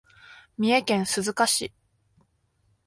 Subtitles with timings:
[0.57, 1.71] 三重県鈴鹿市